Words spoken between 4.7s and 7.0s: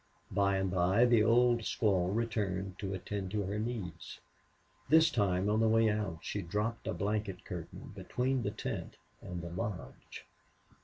This time on the way out she dropped a